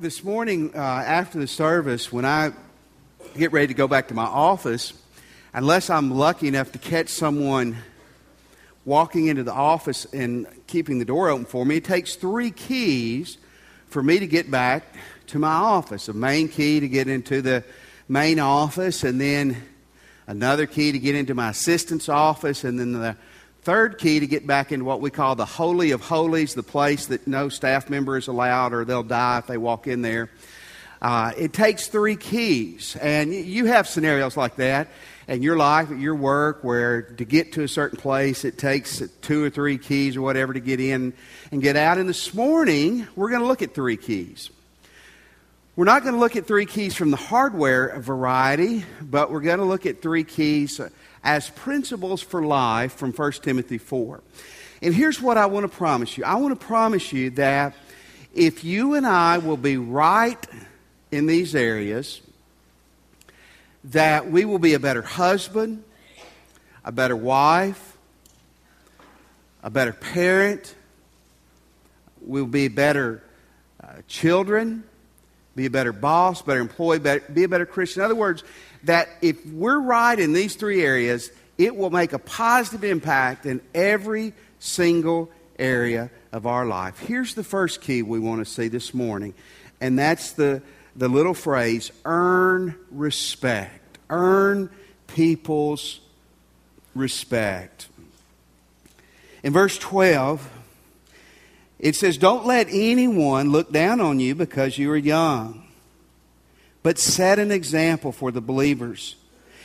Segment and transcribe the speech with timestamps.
[0.00, 2.52] this morning uh, after the service, when I
[3.36, 4.94] get ready to go back to my office,
[5.52, 7.76] unless I'm lucky enough to catch someone
[8.86, 13.36] walking into the office and keeping the door open for me, it takes three keys
[13.88, 14.84] for me to get back
[15.26, 16.08] to my office.
[16.08, 17.62] A main key to get into the
[18.08, 19.54] main office, and then
[20.26, 23.16] another key to get into my assistant's office, and then the
[23.62, 27.06] third key to get back into what we call the Holy of Holies, the place
[27.06, 30.30] that no staff member is allowed or they'll die if they walk in there.
[31.02, 32.96] Uh, it takes three keys.
[33.00, 34.88] And you have scenarios like that
[35.28, 39.02] in your life, at your work, where to get to a certain place, it takes
[39.22, 41.12] two or three keys or whatever to get in
[41.52, 41.98] and get out.
[41.98, 44.50] And this morning, we're going to look at three keys.
[45.76, 49.60] We're not going to look at three keys from the hardware variety, but we're going
[49.60, 50.80] to look at three keys
[51.22, 54.20] as principles for life from 1 Timothy 4.
[54.82, 56.24] And here's what I want to promise you.
[56.24, 57.74] I want to promise you that
[58.34, 60.44] if you and I will be right
[61.10, 62.20] in these areas,
[63.84, 65.84] that we will be a better husband,
[66.84, 67.98] a better wife,
[69.62, 70.74] a better parent,
[72.20, 73.22] we'll be better
[73.82, 74.84] uh, children,
[75.56, 78.02] be a better boss, better employee, better, be a better Christian.
[78.02, 78.44] In other words,
[78.84, 83.60] that if we're right in these three areas, it will make a positive impact in
[83.74, 86.98] every single area of our life.
[87.00, 89.34] Here's the first key we want to see this morning,
[89.80, 90.62] and that's the,
[90.96, 93.98] the little phrase earn respect.
[94.08, 94.70] Earn
[95.06, 96.00] people's
[96.94, 97.88] respect.
[99.42, 100.48] In verse 12,
[101.80, 105.64] it says, Don't let anyone look down on you because you are young,
[106.82, 109.16] but set an example for the believers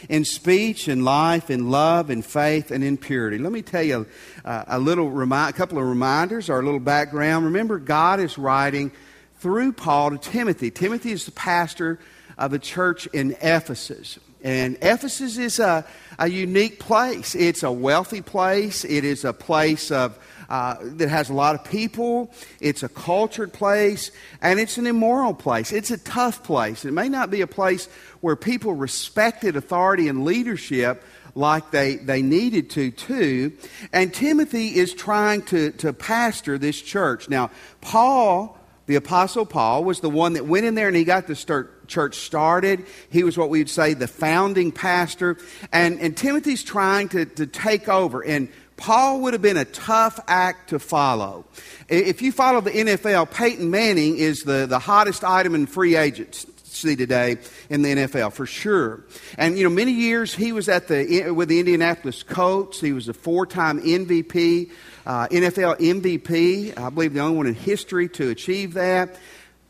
[0.10, 3.38] in speech, in life, in love, in faith, and in purity.
[3.38, 4.06] Let me tell you
[4.44, 7.46] a, a little remi- a couple of reminders or a little background.
[7.46, 8.92] Remember, God is writing
[9.40, 10.72] through Paul to Timothy.
[10.72, 12.00] Timothy is the pastor
[12.38, 14.20] of a church in Ephesus.
[14.44, 15.86] And Ephesus is a,
[16.20, 17.34] a unique place.
[17.34, 18.86] It's a wealthy place.
[18.86, 22.32] It is a place of uh, that has a lot of people.
[22.60, 24.12] It's a cultured place,
[24.42, 25.72] and it's an immoral place.
[25.72, 26.86] It's a tough place.
[26.86, 27.88] It may not be a place
[28.22, 31.04] where people respected authority and leadership
[31.36, 33.52] like they, they needed to, too.
[33.92, 37.30] And Timothy is trying to, to pastor this church.
[37.30, 37.52] Now,
[37.82, 38.58] Paul,
[38.88, 41.88] the Apostle Paul, was the one that went in there and he got the start,
[41.88, 42.86] church started.
[43.10, 45.38] He was what we would say the founding pastor.
[45.74, 48.24] And, and Timothy's trying to, to take over.
[48.24, 48.48] And
[48.78, 51.46] Paul would have been a tough act to follow.
[51.88, 56.96] If you follow the NFL, Peyton Manning is the, the hottest item in free agency
[56.96, 57.38] today
[57.70, 59.06] in the NFL for sure.
[59.38, 62.82] And you know, many years he was at the with the Indianapolis Colts.
[62.82, 64.70] He was a four-time MVP,
[65.06, 66.78] uh, NFL MVP.
[66.78, 69.16] I believe the only one in history to achieve that.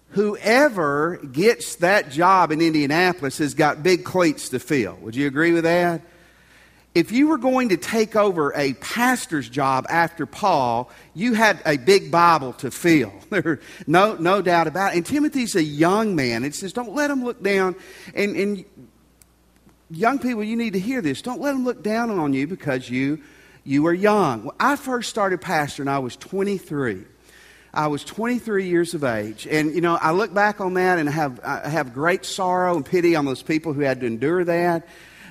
[0.10, 4.96] Whoever gets that job in Indianapolis has got big cleats to fill.
[5.02, 6.02] Would you agree with that?
[6.96, 11.76] If you were going to take over a pastor's job after Paul, you had a
[11.76, 13.14] big Bible to fill.
[13.86, 14.98] no, no doubt about it.
[14.98, 16.46] And Timothy's a young man.
[16.46, 17.76] It says, don't let him look down.
[18.16, 18.66] And, and
[19.92, 21.22] young people, you need to hear this.
[21.22, 23.22] Don't let him look down on you because you,
[23.66, 24.46] you are young.
[24.46, 27.04] When I first started pastoring, I was 23.
[27.74, 29.46] I was 23 years of age.
[29.52, 32.86] And, you know, I look back on that and have, I have great sorrow and
[32.86, 34.88] pity on those people who had to endure that.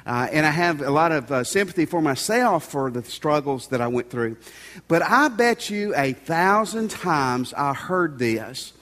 [0.06, 3.80] Uh, and I have a lot of uh, sympathy for myself for the struggles that
[3.80, 4.36] I went through.
[4.86, 8.72] But I bet you a thousand times I heard this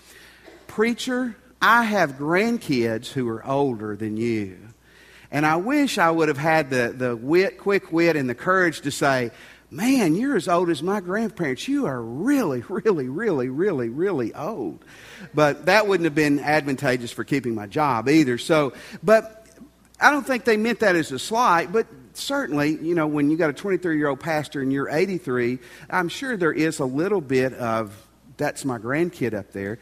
[0.67, 4.57] Preacher, I have grandkids who are older than you.
[5.31, 8.81] And I wish I would have had the, the wit, quick wit and the courage
[8.83, 9.31] to say,
[9.71, 11.67] Man, you're as old as my grandparents.
[11.67, 14.85] You are really, really, really, really, really old.
[15.35, 18.37] But that wouldn't have been advantageous for keeping my job either.
[18.37, 19.42] So, but
[20.03, 23.37] I don't think they meant that as a slight, but certainly, you know, when you
[23.37, 25.59] got a 23 year old pastor and you're 83,
[25.89, 27.95] I'm sure there is a little bit of
[28.37, 29.79] that's my grandkid up there.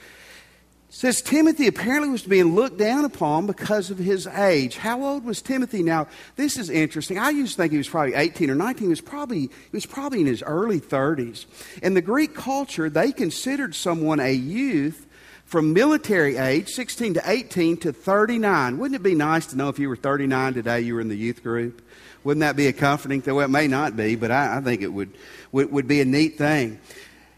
[0.93, 4.77] Says Timothy apparently was being looked down upon because of his age.
[4.77, 5.85] How old was Timothy?
[5.85, 7.17] Now, this is interesting.
[7.17, 8.83] I used to think he was probably 18 or 19.
[8.83, 11.47] He was probably, he was probably in his early 30s.
[11.81, 15.07] In the Greek culture, they considered someone a youth
[15.51, 18.79] from military age, 16 to 18, to 39.
[18.79, 21.17] Wouldn't it be nice to know if you were 39 today, you were in the
[21.17, 21.83] youth group?
[22.23, 23.35] Wouldn't that be a comforting thing?
[23.35, 25.13] Well, it may not be, but I, I think it would,
[25.51, 26.79] would, would be a neat thing.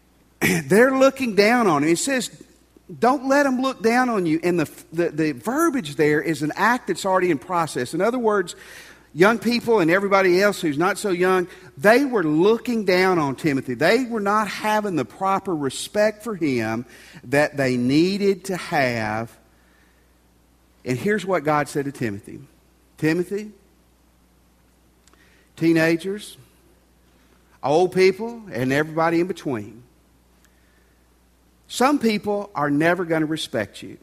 [0.65, 1.89] They're looking down on him.
[1.89, 2.29] It says,
[2.99, 4.39] don't let them look down on you.
[4.43, 7.95] And the, the, the verbiage there is an act that's already in process.
[7.95, 8.55] In other words,
[9.13, 13.75] young people and everybody else who's not so young, they were looking down on Timothy.
[13.75, 16.85] They were not having the proper respect for him
[17.25, 19.37] that they needed to have.
[20.83, 22.41] And here's what God said to Timothy
[22.97, 23.51] Timothy,
[25.55, 26.37] teenagers,
[27.61, 29.83] old people, and everybody in between.
[31.67, 33.97] Some people are never going to respect you.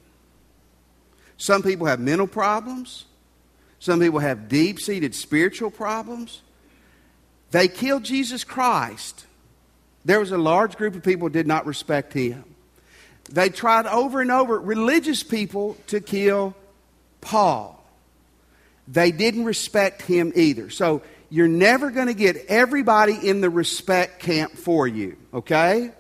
[1.37, 3.05] Some people have mental problems.
[3.81, 6.43] Some people have deep seated spiritual problems.
[7.51, 9.27] They killed Jesus Christ.
[10.05, 12.45] There was a large group of people did not respect him.
[13.31, 16.55] They tried over and over, religious people, to kill
[17.21, 17.83] Paul.
[18.87, 20.69] They didn't respect him either.
[20.69, 25.91] So you're never going to get everybody in the respect camp for you, okay?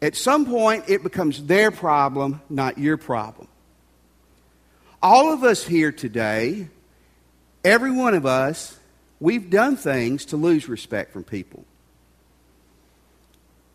[0.00, 3.48] At some point, it becomes their problem, not your problem
[5.04, 6.66] all of us here today,
[7.62, 8.78] every one of us,
[9.20, 11.66] we've done things to lose respect from people.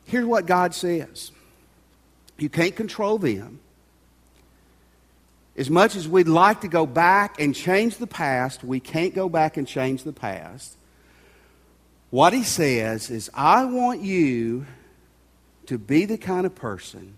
[0.06, 1.32] Here's what God says
[2.40, 3.60] you can't control them.
[5.56, 9.30] As much as we'd like to go back and change the past, we can't go
[9.30, 10.78] back and change the past.
[12.10, 14.66] What he says is, I want you
[15.68, 17.18] to be the kind of person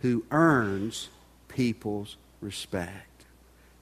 [0.00, 1.08] who earns
[1.48, 3.09] people's respect.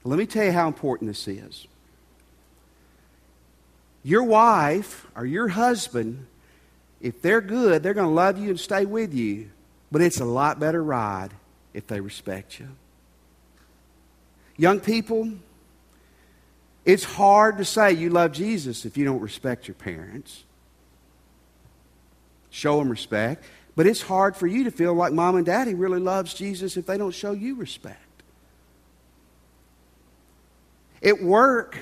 [0.03, 1.67] Let me tell you how important this is.
[4.03, 6.25] Your wife or your husband,
[7.01, 9.49] if they're good, they're going to love you and stay with you.
[9.91, 11.31] But it's a lot better ride
[11.73, 12.69] if they respect you.
[14.57, 15.31] Young people,
[16.85, 20.43] it's hard to say you love Jesus if you don't respect your parents.
[22.49, 23.43] Show them respect.
[23.75, 26.85] But it's hard for you to feel like mom and daddy really loves Jesus if
[26.85, 28.08] they don't show you respect.
[31.03, 31.77] At work,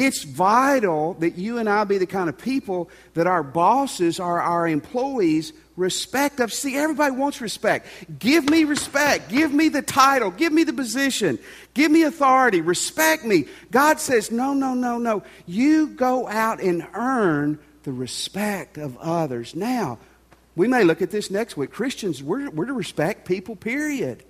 [0.00, 4.40] it's vital that you and I be the kind of people that our bosses, our,
[4.40, 6.54] our employees respect us.
[6.54, 7.86] See, everybody wants respect.
[8.18, 9.28] Give me respect.
[9.28, 10.30] Give me the title.
[10.30, 11.38] Give me the position.
[11.74, 12.62] Give me authority.
[12.62, 13.46] Respect me.
[13.70, 15.22] God says, no, no, no, no.
[15.46, 19.54] You go out and earn the respect of others.
[19.54, 19.98] Now,
[20.56, 21.72] we may look at this next week.
[21.72, 24.22] Christians, we're, we're to respect people, period.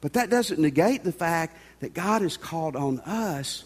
[0.00, 3.64] But that doesn't negate the fact that God has called on us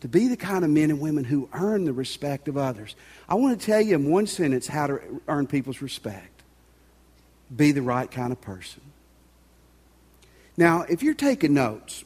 [0.00, 2.96] to be the kind of men and women who earn the respect of others.
[3.28, 6.42] I want to tell you in one sentence how to earn people's respect
[7.54, 8.82] be the right kind of person.
[10.56, 12.04] Now, if you're taking notes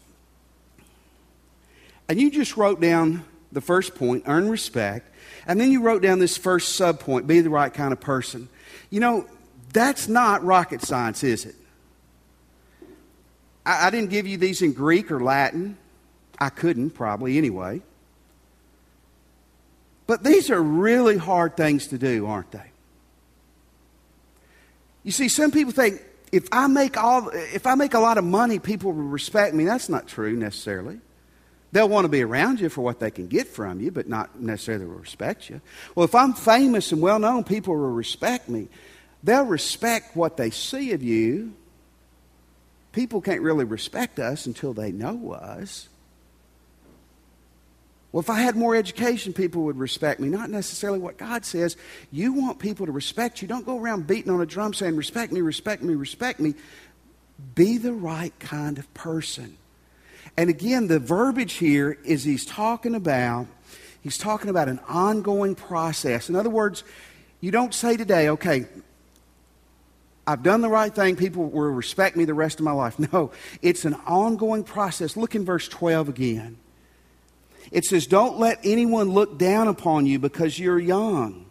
[2.06, 5.10] and you just wrote down the first point, earn respect,
[5.46, 8.50] and then you wrote down this first sub point, be the right kind of person,
[8.90, 9.25] you know,
[9.72, 11.54] that's not rocket science, is it?
[13.70, 15.76] I, I didn't give you these in Greek or Latin.
[16.38, 17.82] I couldn't, probably, anyway.
[20.06, 22.70] But these are really hard things to do, aren't they?
[25.05, 26.02] You see, some people think
[26.32, 29.64] if I make all if I make a lot of money, people will respect me.
[29.64, 31.00] That's not true necessarily.
[31.72, 34.40] They'll want to be around you for what they can get from you, but not
[34.40, 35.61] necessarily will respect you.
[35.94, 38.69] Well, if I'm famous and well known, people will respect me.
[39.22, 41.55] They'll respect what they see of you,
[42.92, 45.88] people can't really respect us until they know us.
[48.12, 50.28] Well, if I had more education, people would respect me.
[50.28, 51.76] Not necessarily what God says.
[52.10, 53.46] You want people to respect you.
[53.46, 56.54] Don't go around beating on a drum saying, respect me, respect me, respect me.
[57.54, 59.56] Be the right kind of person.
[60.36, 63.46] And again, the verbiage here is he's talking about
[64.03, 66.29] he's talking about an ongoing process.
[66.29, 66.82] In other words,
[67.41, 68.67] you don't say today, okay,
[70.31, 71.17] I've done the right thing.
[71.17, 72.99] People will respect me the rest of my life.
[73.13, 75.17] No, it's an ongoing process.
[75.17, 76.58] Look in verse 12 again.
[77.72, 81.46] It says, Don't let anyone look down upon you because you're young,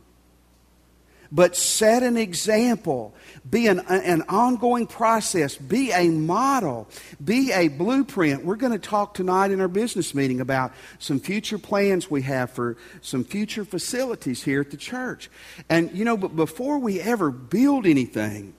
[1.31, 3.13] but set an example.
[3.49, 5.57] Be an, an ongoing process.
[5.57, 6.87] Be a model.
[7.23, 8.45] Be a blueprint.
[8.45, 12.51] We're going to talk tonight in our business meeting about some future plans we have
[12.51, 15.29] for some future facilities here at the church.
[15.67, 18.53] And, you know, but before we ever build anything,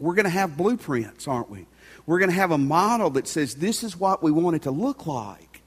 [0.00, 1.66] we're going to have blueprints, aren't we?
[2.06, 4.70] We're going to have a model that says this is what we want it to
[4.70, 5.62] look like.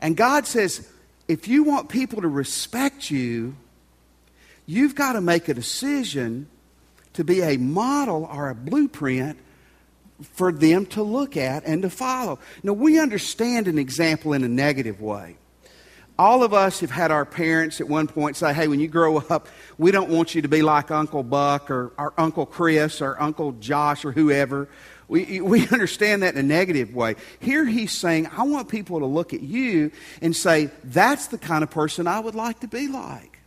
[0.00, 0.88] And God says,
[1.28, 3.54] if you want people to respect you,
[4.66, 6.48] you've got to make a decision
[7.14, 9.38] to be a model or a blueprint
[10.22, 12.38] for them to look at and to follow.
[12.62, 15.36] Now, we understand an example in a negative way
[16.18, 19.18] all of us have had our parents at one point say, hey, when you grow
[19.18, 23.20] up, we don't want you to be like Uncle Buck or, or Uncle Chris or
[23.20, 24.68] Uncle Josh or whoever.
[25.08, 27.16] We, we understand that in a negative way.
[27.40, 29.90] Here he's saying, I want people to look at you
[30.22, 33.40] and say, that's the kind of person I would like to be like.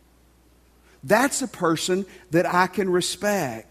[1.02, 3.67] That's a person that I can respect.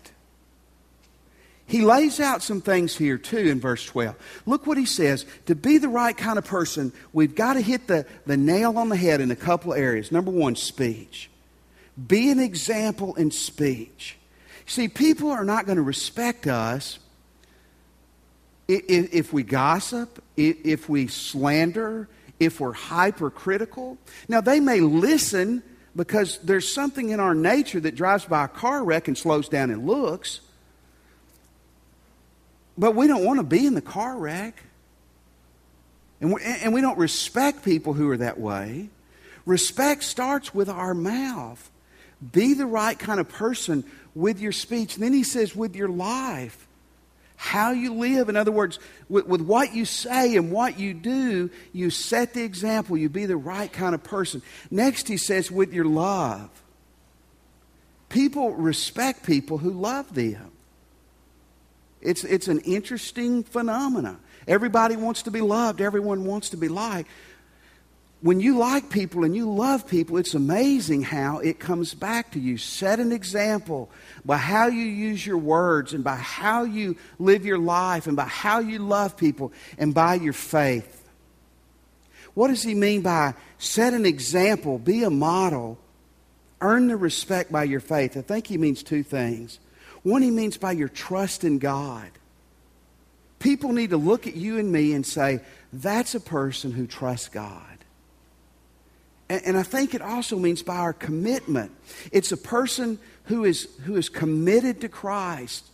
[1.67, 4.15] He lays out some things here too in verse 12.
[4.45, 5.25] Look what he says.
[5.47, 8.87] To be the right kind of person, we've got to hit the, the nail on
[8.87, 10.11] the head in a couple of areas.
[10.11, 11.29] Number one, speech.
[12.07, 14.17] Be an example in speech.
[14.65, 16.99] See, people are not going to respect us
[18.67, 22.07] if, if we gossip, if we slander,
[22.39, 23.97] if we're hypercritical.
[24.29, 25.63] Now, they may listen
[25.95, 29.71] because there's something in our nature that drives by a car wreck and slows down
[29.71, 30.41] and looks.
[32.77, 34.63] But we don't want to be in the car wreck.
[36.21, 38.89] And we, and we don't respect people who are that way.
[39.45, 41.71] Respect starts with our mouth.
[42.31, 43.83] Be the right kind of person
[44.15, 44.95] with your speech.
[44.95, 46.67] And then he says, with your life
[47.37, 48.29] how you live.
[48.29, 52.43] In other words, with, with, what you say and what you do, you set the
[52.43, 52.97] example.
[52.97, 54.41] You be the right kind of person.
[54.71, 56.49] Next, he says, with your love.
[58.09, 60.51] People respect people who love them.
[62.07, 64.19] It's, it's an interesting phenomenon.
[64.47, 67.09] Everybody wants to be loved, everyone wants to be liked
[68.21, 72.39] when you like people and you love people, it's amazing how it comes back to
[72.39, 72.57] you.
[72.57, 73.91] Set an example
[74.25, 78.25] by how you use your words and by how you live your life and by
[78.25, 81.07] how you love people and by your faith.
[82.33, 85.77] What does he mean by set an example, be a model,
[86.59, 88.17] earn the respect by your faith?
[88.17, 89.59] I think he means two things.
[90.07, 92.09] One, he means by your trust in God.
[93.39, 95.41] People need to look at you and me and say,
[95.73, 97.61] that's a person who trusts God.
[99.27, 101.73] And, and I think it also means by our commitment.
[102.13, 105.65] It's a person who is, who is committed to Christ.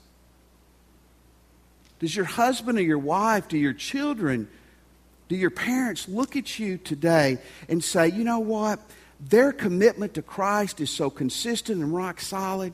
[1.99, 4.49] Does your husband or your wife, do your children,
[5.27, 7.37] do your parents look at you today
[7.69, 8.79] and say, you know what?
[9.19, 12.73] Their commitment to Christ is so consistent and rock solid.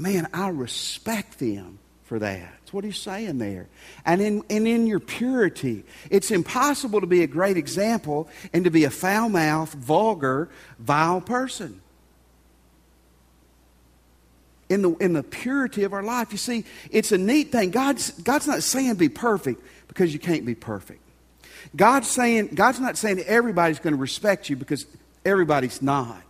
[0.00, 2.54] Man, I respect them for that.
[2.60, 3.68] That's what he's saying there.
[4.06, 8.70] And in, and in your purity, it's impossible to be a great example and to
[8.70, 11.82] be a foul mouthed, vulgar, vile person.
[14.70, 16.32] In the, in the purity of our life.
[16.32, 17.70] You see, it's a neat thing.
[17.70, 21.02] God's, God's not saying be perfect because you can't be perfect.
[21.76, 24.86] God's saying, God's not saying everybody's going to respect you because
[25.26, 26.22] everybody's not.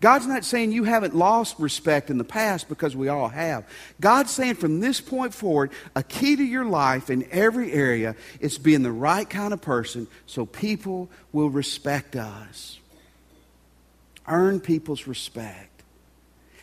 [0.00, 3.66] God's not saying you haven't lost respect in the past because we all have.
[4.00, 8.56] God's saying from this point forward, a key to your life in every area is
[8.56, 12.78] being the right kind of person so people will respect us.
[14.26, 15.82] Earn people's respect.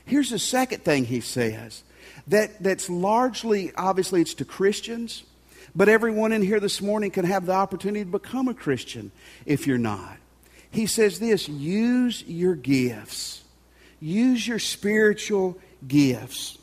[0.06, 1.84] Here's the second thing he says
[2.28, 5.24] that, that's largely, obviously, it's to Christians,
[5.76, 9.12] but everyone in here this morning can have the opportunity to become a Christian
[9.46, 10.18] if you're not
[10.72, 13.44] he says this use your gifts,
[14.00, 15.58] use your spiritual
[15.88, 16.58] gifts.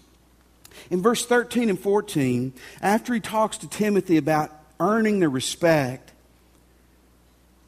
[0.90, 6.12] In verse 13 and 14, after he talks to Timothy about earning the respect,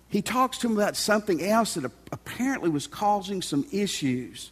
[0.08, 4.50] he talks to him about something else that apparently was causing some issues.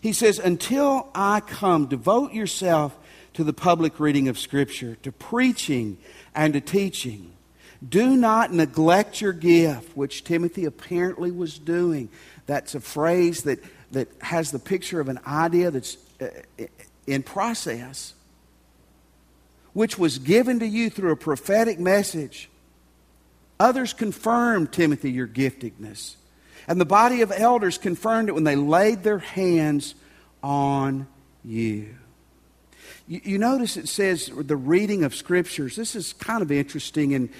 [0.00, 2.96] He says, Until I come, devote yourself
[3.34, 5.98] to the public reading of Scripture, to preaching
[6.34, 7.32] and to teaching.
[7.86, 12.10] Do not neglect your gift, which Timothy apparently was doing.
[12.46, 13.58] That's a phrase that,
[13.92, 16.28] that has the picture of an idea that's uh,
[17.06, 18.12] in process,
[19.72, 22.50] which was given to you through a prophetic message.
[23.58, 26.16] Others confirmed, Timothy, your giftedness.
[26.68, 29.94] And the body of elders confirmed it when they laid their hands
[30.42, 31.06] on
[31.44, 31.94] you.
[33.08, 35.76] You, you notice it says the reading of scriptures.
[35.76, 37.14] This is kind of interesting.
[37.14, 37.30] And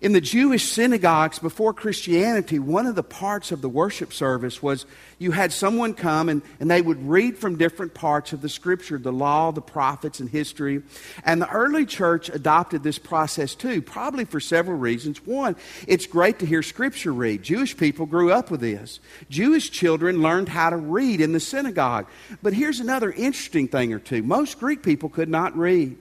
[0.00, 4.86] in the Jewish synagogues before Christianity, one of the parts of the worship service was
[5.18, 8.96] you had someone come and, and they would read from different parts of the scripture,
[8.98, 10.82] the law, the prophets, and history.
[11.24, 15.26] And the early church adopted this process too, probably for several reasons.
[15.26, 15.56] One,
[15.88, 17.42] it's great to hear scripture read.
[17.42, 19.00] Jewish people grew up with this.
[19.28, 22.06] Jewish children learned how to read in the synagogue.
[22.40, 25.96] But here's another interesting thing or two most Greek people could not read.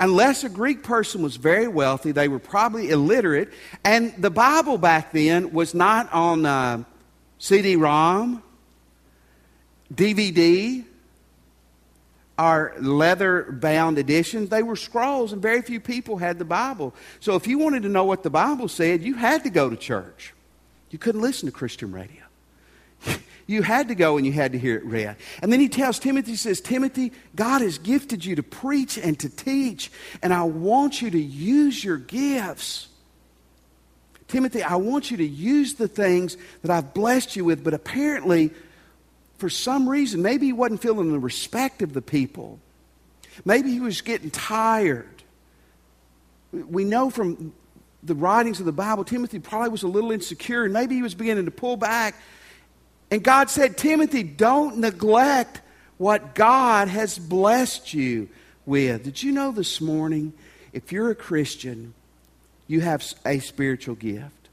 [0.00, 3.52] Unless a Greek person was very wealthy, they were probably illiterate.
[3.84, 6.84] And the Bible back then was not on uh,
[7.38, 8.42] CD ROM,
[9.92, 10.84] DVD,
[12.38, 14.48] or leather bound editions.
[14.48, 16.94] They were scrolls, and very few people had the Bible.
[17.20, 19.76] So if you wanted to know what the Bible said, you had to go to
[19.76, 20.34] church.
[20.90, 22.22] You couldn't listen to Christian radio.
[23.52, 25.16] You had to go and you had to hear it read.
[25.42, 29.20] And then he tells Timothy, he says, Timothy, God has gifted you to preach and
[29.20, 29.92] to teach,
[30.22, 32.88] and I want you to use your gifts.
[34.26, 38.52] Timothy, I want you to use the things that I've blessed you with, but apparently,
[39.36, 42.58] for some reason, maybe he wasn't feeling the respect of the people.
[43.44, 45.22] Maybe he was getting tired.
[46.52, 47.52] We know from
[48.02, 51.14] the writings of the Bible, Timothy probably was a little insecure, and maybe he was
[51.14, 52.14] beginning to pull back.
[53.12, 55.60] And God said, Timothy, don't neglect
[55.98, 58.30] what God has blessed you
[58.64, 59.04] with.
[59.04, 60.32] Did you know this morning,
[60.72, 61.92] if you're a Christian,
[62.66, 64.48] you have a spiritual gift?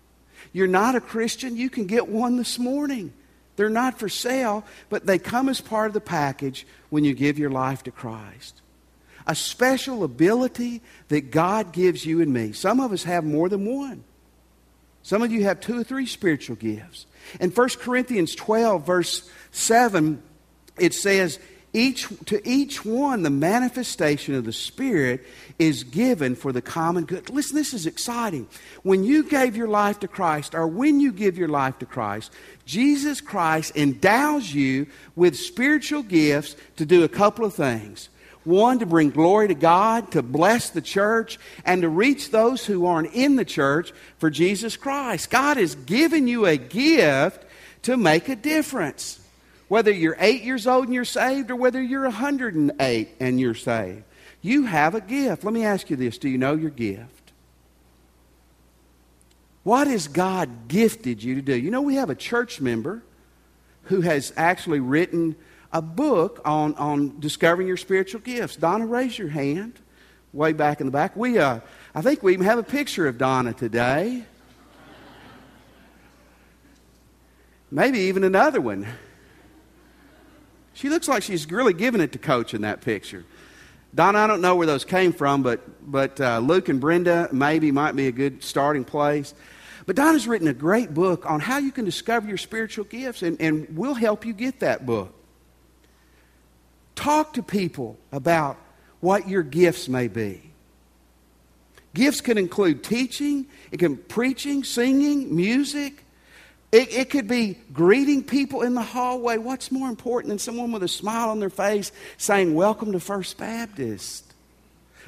[0.51, 3.13] You're not a Christian, you can get one this morning.
[3.55, 7.39] They're not for sale, but they come as part of the package when you give
[7.39, 8.61] your life to Christ
[9.25, 12.51] a special ability that God gives you and me.
[12.51, 14.03] Some of us have more than one.
[15.09, 17.07] Some of you have two or three spiritual gifts.
[17.39, 20.21] In 1 Corinthians 12, verse 7,
[20.77, 21.39] it says,
[21.73, 25.25] each, to each one, the manifestation of the Spirit
[25.57, 27.27] is given for the common good.
[27.31, 28.47] Listen, this is exciting.
[28.83, 32.31] When you gave your life to Christ, or when you give your life to Christ,
[32.67, 34.85] Jesus Christ endows you
[35.15, 38.09] with spiritual gifts to do a couple of things.
[38.45, 42.85] One, to bring glory to God, to bless the church, and to reach those who
[42.85, 45.29] aren't in the church for Jesus Christ.
[45.29, 47.45] God has given you a gift
[47.83, 49.19] to make a difference.
[49.67, 54.03] Whether you're eight years old and you're saved, or whether you're 108 and you're saved,
[54.41, 55.43] you have a gift.
[55.43, 57.31] Let me ask you this do you know your gift?
[59.63, 61.55] What has God gifted you to do?
[61.55, 63.03] You know, we have a church member
[63.83, 65.35] who has actually written
[65.71, 68.55] a book on, on discovering your spiritual gifts.
[68.55, 69.79] Donna, raise your hand
[70.33, 71.15] way back in the back.
[71.15, 71.59] We, uh,
[71.93, 74.23] I think we even have a picture of Donna today.
[77.71, 78.87] Maybe even another one.
[80.73, 83.25] She looks like she's really giving it to Coach in that picture.
[83.93, 85.61] Donna, I don't know where those came from, but,
[85.91, 89.33] but uh, Luke and Brenda maybe might be a good starting place.
[89.85, 93.41] But Donna's written a great book on how you can discover your spiritual gifts, and,
[93.41, 95.18] and we'll help you get that book.
[96.99, 98.57] Talk to people about
[98.99, 100.41] what your gifts may be.
[101.93, 106.03] Gifts can include teaching, it can preaching, singing, music.
[106.73, 109.37] It, it could be greeting people in the hallway.
[109.37, 113.37] What's more important than someone with a smile on their face saying, Welcome to First
[113.37, 114.25] Baptist?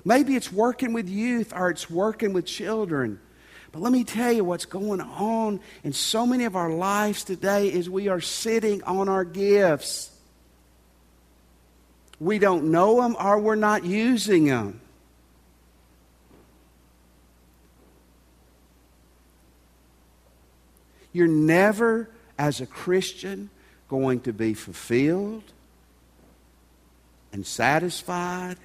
[0.06, 3.20] Maybe it's working with youth or it's working with children.
[3.74, 7.68] But let me tell you what's going on in so many of our lives today
[7.68, 10.12] is we are sitting on our gifts
[12.22, 14.80] we don't know them or we're not using them.
[21.12, 23.50] You're never, as a Christian,
[23.90, 25.44] going to be fulfilled
[27.34, 28.58] and satisfied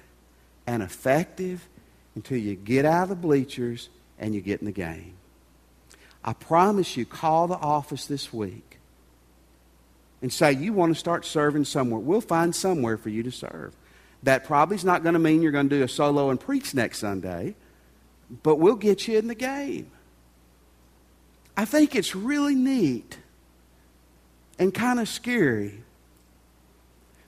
[0.67, 1.67] and effective
[2.13, 3.89] until you get out of the bleachers
[4.19, 5.13] and you get in the game.
[6.23, 8.76] I promise you, call the office this week
[10.21, 13.73] and say you want to start serving somewhere, we'll find somewhere for you to serve.
[14.23, 16.73] That probably is not going to mean you're going to do a solo and preach
[16.73, 17.55] next Sunday,
[18.43, 19.91] but we'll get you in the game.
[21.55, 23.17] I think it's really neat
[24.59, 25.83] and kind of scary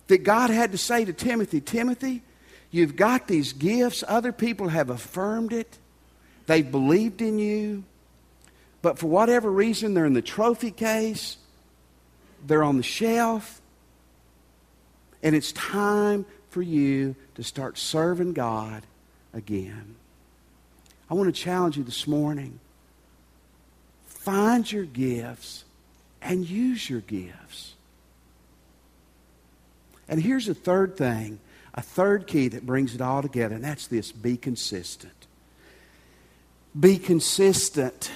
[0.08, 2.24] that God had to say to Timothy, Timothy,
[2.72, 4.04] you've got these gifts.
[4.08, 5.78] Other people have affirmed it,
[6.48, 7.84] they've believed in you.
[8.82, 11.38] But for whatever reason, they're in the trophy case
[12.46, 13.62] they're on the shelf.
[15.22, 18.84] And it's time for you to start serving God
[19.34, 19.96] again.
[21.10, 22.60] I want to challenge you this morning.
[24.06, 25.64] Find your gifts
[26.22, 27.74] and use your gifts.
[30.08, 31.40] And here's a third thing,
[31.74, 35.14] a third key that brings it all together, and that's this be consistent.
[36.78, 38.12] Be consistent.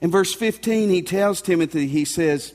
[0.00, 2.54] In verse 15, he tells Timothy, he says,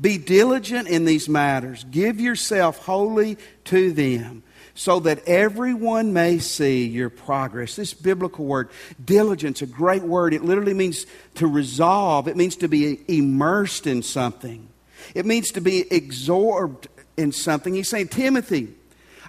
[0.00, 1.84] be diligent in these matters.
[1.90, 4.42] Give yourself wholly to them
[4.74, 7.76] so that everyone may see your progress.
[7.76, 8.70] This biblical word,
[9.04, 10.32] diligence, a great word.
[10.34, 11.06] It literally means
[11.36, 14.68] to resolve, it means to be immersed in something,
[15.14, 17.74] it means to be absorbed in something.
[17.74, 18.68] He's saying, Timothy,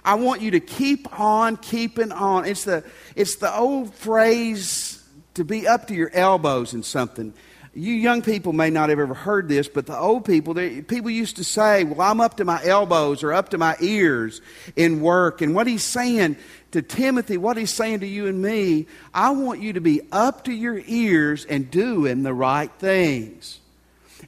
[0.04, 2.44] I want you to keep on keeping on.
[2.44, 2.84] It's the,
[3.16, 5.02] it's the old phrase
[5.34, 7.34] to be up to your elbows in something
[7.76, 11.10] you young people may not have ever heard this, but the old people, they, people
[11.10, 14.40] used to say, Well, I'm up to my elbows or up to my ears
[14.76, 15.40] in work.
[15.42, 16.36] And what he's saying
[16.70, 20.44] to Timothy, what he's saying to you and me, I want you to be up
[20.44, 23.60] to your ears and doing the right things.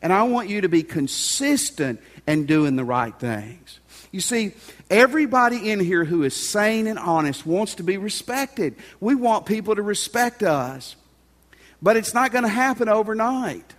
[0.02, 3.80] And I want you to be consistent in doing the right things.
[4.10, 4.52] You see,
[4.90, 8.74] everybody in here who is sane and honest wants to be respected.
[9.00, 10.96] We want people to respect us.
[11.86, 13.72] But it's not going to happen overnight.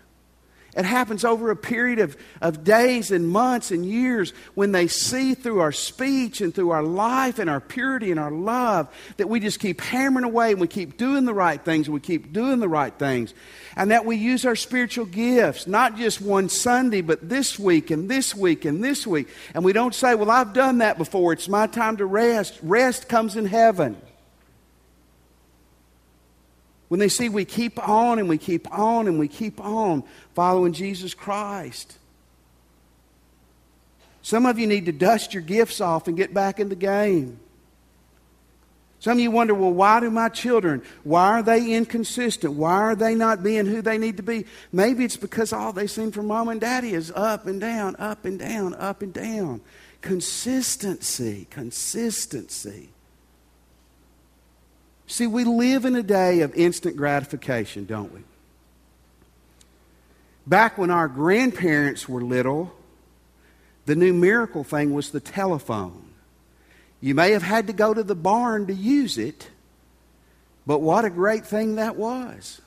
[0.78, 5.34] It happens over a period of, of days and months and years when they see
[5.34, 9.42] through our speech and through our life and our purity and our love that we
[9.42, 12.62] just keep hammering away and we keep doing the right things and we keep doing
[12.62, 13.34] the right things.
[13.76, 18.08] And that we use our spiritual gifts, not just one Sunday, but this week and
[18.10, 19.28] this week and this week.
[19.54, 21.34] And we don't say, Well, I've done that before.
[21.34, 22.58] It's my time to rest.
[22.64, 23.98] Rest comes in heaven.
[26.88, 30.74] When they see we keep on and we keep on and we keep on following
[30.74, 31.98] Jesus Christ.
[34.22, 37.40] Some of you need to dust your gifts off and get back in the game.
[39.00, 42.54] Some of you wonder, well, why do my children, why are they inconsistent?
[42.54, 44.46] Why are they not being who they need to be?
[44.72, 48.26] Maybe it's because all they've seen from mom and daddy is up and down, up
[48.26, 49.62] and down, up and down.
[50.02, 52.90] Consistency, consistency.
[55.08, 58.20] See, we live in a day of instant gratification, don't we?
[60.46, 62.74] Back when our grandparents were little,
[63.86, 66.04] the numerical thing was the telephone.
[67.00, 69.50] You may have had to go to the barn to use it,
[70.66, 72.62] but what a great thing that was.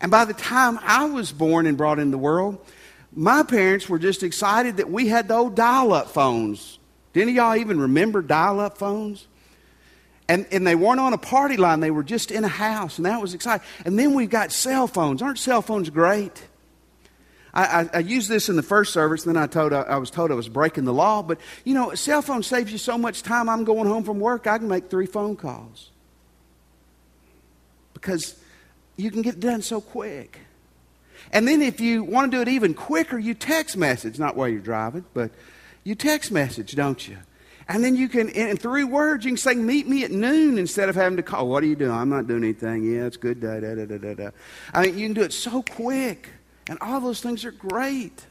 [0.00, 2.58] And by the time I was born and brought in the world,
[3.14, 6.78] my parents were just excited that we had the old dial up phones.
[7.12, 9.26] Did any of y'all even remember dial up phones?
[10.32, 13.04] And, and they weren't on a party line, they were just in a house, and
[13.04, 13.66] that was exciting.
[13.84, 15.20] And then we've got cell phones.
[15.20, 16.48] Aren't cell phones great?
[17.52, 19.98] I, I, I used this in the first service, and then I, told, I, I
[19.98, 21.22] was told I was breaking the law.
[21.22, 23.50] But, you know, a cell phone saves you so much time.
[23.50, 25.90] I'm going home from work, I can make three phone calls.
[27.92, 28.34] Because
[28.96, 30.38] you can get done so quick.
[31.30, 34.48] And then if you want to do it even quicker, you text message, not while
[34.48, 35.30] you're driving, but
[35.84, 37.18] you text message, don't you?
[37.68, 40.88] And then you can, in three words, you can say, meet me at noon instead
[40.88, 41.48] of having to call.
[41.48, 41.90] What are you doing?
[41.90, 42.84] I'm not doing anything.
[42.84, 43.40] Yeah, it's good.
[43.40, 44.30] Da, da, da, da, da.
[44.74, 46.28] I mean, you can do it so quick.
[46.68, 48.24] And all those things are great.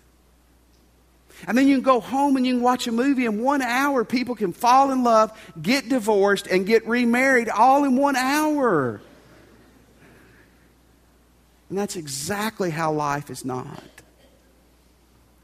[1.47, 3.25] And then you can go home and you can watch a movie.
[3.25, 7.95] In one hour, people can fall in love, get divorced, and get remarried all in
[7.97, 9.01] one hour.
[11.69, 14.00] And that's exactly how life is not.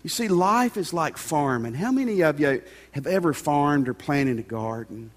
[0.08, 1.74] You see, life is like farming.
[1.74, 5.12] How many of you have ever farmed or planted a garden?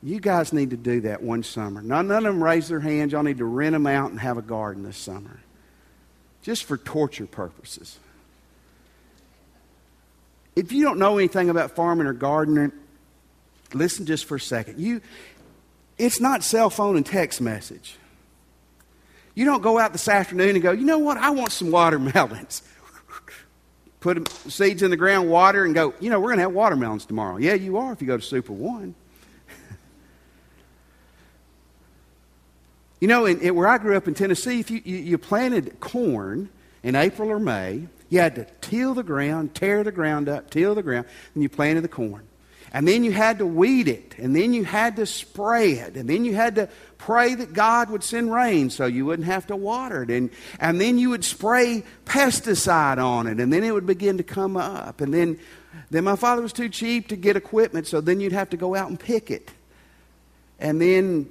[0.00, 1.82] You guys need to do that one summer.
[1.82, 3.10] None, none of them raise their hands.
[3.10, 5.40] Y'all need to rent them out and have a garden this summer.
[6.42, 7.98] Just for torture purposes.
[10.54, 12.70] If you don't know anything about farming or gardening,
[13.74, 14.78] listen just for a second.
[14.78, 15.00] You,
[15.98, 17.96] it's not cell phone and text message.
[19.34, 22.62] You don't go out this afternoon and go, you know what, I want some watermelons
[24.00, 27.04] put seeds in the ground, water, and go, you know, we're going to have watermelons
[27.04, 27.36] tomorrow.
[27.36, 28.94] Yeah, you are if you go to Super One.
[33.00, 35.80] you know, in, in, where I grew up in Tennessee, if you, you, you planted
[35.80, 36.48] corn
[36.82, 40.74] in April or May, you had to till the ground, tear the ground up, till
[40.74, 42.26] the ground, and you planted the corn.
[42.72, 46.08] And then you had to weed it, and then you had to spray it, and
[46.08, 49.56] then you had to pray that God would send rain so you wouldn't have to
[49.56, 50.10] water it.
[50.10, 50.30] And,
[50.60, 54.56] and then you would spray pesticide on it, and then it would begin to come
[54.56, 55.00] up.
[55.00, 55.38] And then,
[55.90, 58.76] then my father was too cheap to get equipment, so then you'd have to go
[58.76, 59.50] out and pick it.
[60.60, 61.28] And then,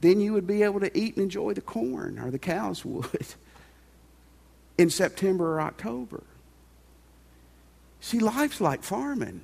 [0.00, 3.26] then you would be able to eat and enjoy the corn, or the cows would,
[4.78, 6.22] in September or October.
[8.00, 9.42] See, life's like farming.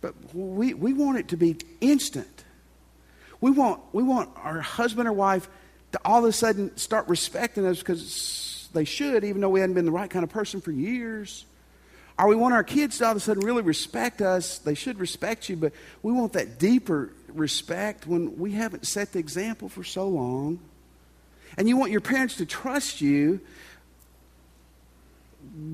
[0.00, 2.44] But we, we want it to be instant.
[3.40, 5.48] We want, we want our husband or wife
[5.92, 9.74] to all of a sudden start respecting us because they should, even though we hadn't
[9.74, 11.44] been the right kind of person for years.
[12.18, 14.58] Or we want our kids to all of a sudden really respect us.
[14.58, 19.18] They should respect you, but we want that deeper respect when we haven't set the
[19.18, 20.60] example for so long.
[21.56, 23.40] And you want your parents to trust you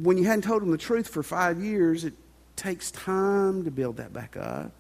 [0.03, 2.05] when you hadn't told them the truth for five years.
[2.05, 2.15] It,
[2.57, 4.73] takes time to build that back up.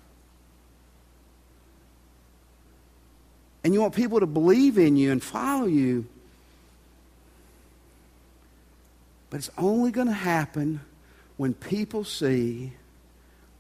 [3.63, 6.07] And you want people to believe in you and follow you.
[9.29, 10.81] But it's only going to happen
[11.37, 12.73] when people see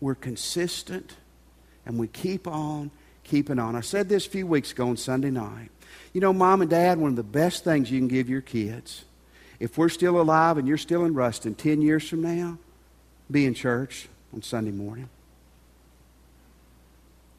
[0.00, 1.16] we're consistent
[1.85, 2.90] and we keep on
[3.24, 3.74] keeping on.
[3.74, 5.70] I said this a few weeks ago on Sunday night.
[6.12, 9.05] You know, mom and dad, one of the best things you can give your kids,
[9.59, 12.59] if we're still alive and you're still in Ruston 10 years from now,
[13.30, 15.08] be in church on Sunday morning.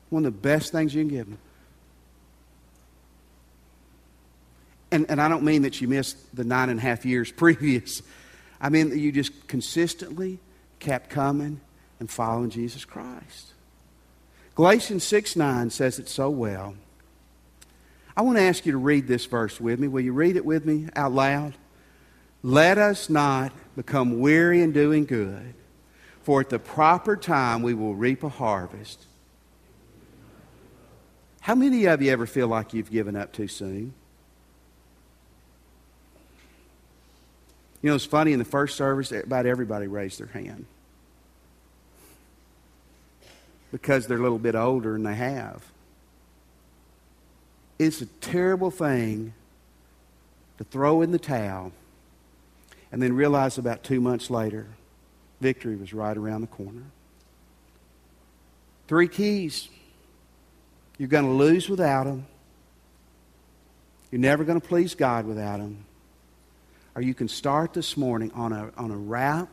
[0.09, 1.37] One of the best things you can give them.
[4.91, 8.01] And, and I don't mean that you missed the nine and a half years previous.
[8.59, 10.39] I mean that you just consistently
[10.79, 11.59] kept coming
[11.99, 13.53] and following Jesus Christ.
[14.55, 16.75] Galatians 6 9 says it so well.
[18.15, 19.87] I want to ask you to read this verse with me.
[19.87, 21.53] Will you read it with me out loud?
[22.41, 25.53] Let us not become weary in doing good,
[26.27, 29.05] for at the proper time we will reap a harvest.
[31.39, 33.93] How many of you ever feel like you've given up too soon?
[37.81, 40.65] You know, it's funny, in the first service, about everybody raised their hand.
[43.71, 45.63] Because they're a little bit older and they have.
[47.79, 49.33] It's a terrible thing
[50.57, 51.71] to throw in the towel
[52.91, 54.67] and then realize about two months later,
[55.41, 56.83] victory was right around the corner.
[58.87, 59.69] Three keys.
[60.97, 62.25] You're going to lose without them.
[64.11, 65.85] You're never going to please God without them
[66.97, 69.51] or you can start this morning on a, on a route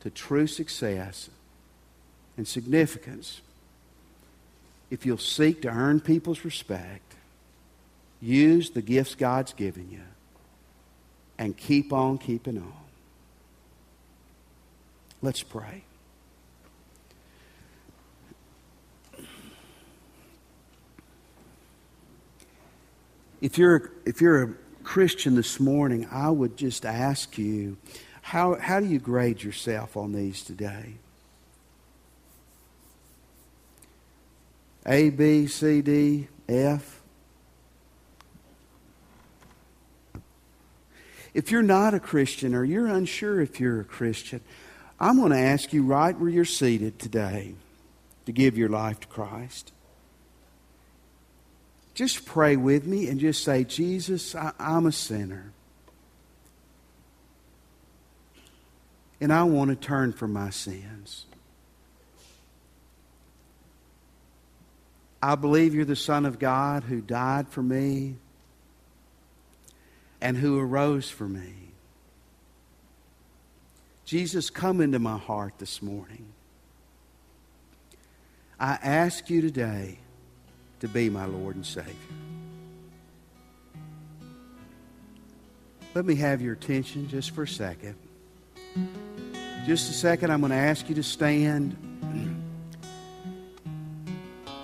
[0.00, 1.28] to true success
[2.38, 3.42] and significance
[4.90, 7.12] if you'll seek to earn people's respect,
[8.22, 10.00] use the gifts God's given you,
[11.36, 12.85] and keep on keeping on.
[15.26, 15.82] Let's pray.
[23.40, 27.76] If you're, if you're a Christian this morning, I would just ask you
[28.22, 30.92] how, how do you grade yourself on these today?
[34.86, 37.00] A, B, C, D, F?
[41.34, 44.40] If you're not a Christian or you're unsure if you're a Christian,
[44.98, 47.54] I'm going to ask you right where you're seated today
[48.24, 49.72] to give your life to Christ
[51.96, 55.50] just pray with me and just say, Jesus, I, am a sinner.
[59.18, 61.24] And I want to turn from my sins.
[65.22, 68.16] I believe you're the Son of God who died for me
[70.20, 71.65] and who arose for me.
[74.06, 76.32] Jesus, come into my heart this morning.
[78.58, 79.98] I ask you today
[80.78, 81.92] to be my Lord and Savior.
[85.92, 87.96] Let me have your attention just for a second.
[89.66, 91.76] Just a second, I'm going to ask you to stand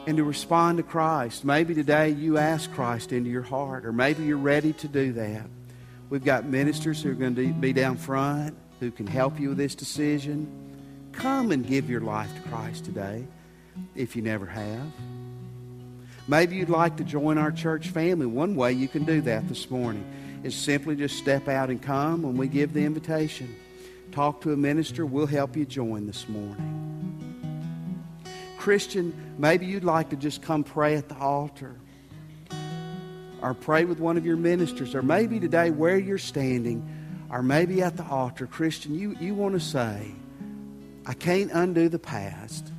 [0.07, 1.44] and to respond to Christ.
[1.44, 5.46] Maybe today you ask Christ into your heart, or maybe you're ready to do that.
[6.11, 9.59] We've got ministers who are going to be down front who can help you with
[9.59, 10.49] this decision.
[11.12, 13.25] Come and give your life to Christ today
[13.95, 14.92] if you never have.
[16.27, 18.27] Maybe you'd like to join our church family.
[18.27, 20.05] One way you can do that this morning
[20.42, 23.55] is simply just step out and come when we give the invitation.
[24.11, 25.07] Talk to a minister.
[25.07, 26.81] We'll help you join this morning.
[28.59, 31.77] Christian, maybe you'd like to just come pray at the altar
[33.42, 37.02] or pray with one of your ministers, or maybe today where you're standing,
[37.33, 40.12] or maybe at the altar, Christian, you, you want to say,
[41.07, 42.71] I can't undo the past,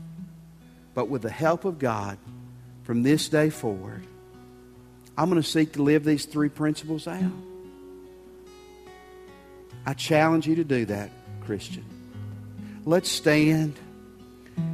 [0.94, 2.20] but with the help of God,
[2.84, 4.06] from this day forward,
[5.18, 7.32] I'm going to seek to live these three principles out.
[9.88, 11.10] I challenge you to do that,
[11.42, 11.84] Christian.
[12.86, 13.76] Let's stand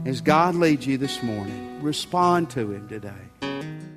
[0.06, 1.82] as God leads you this morning.
[1.82, 3.89] Respond to Him today.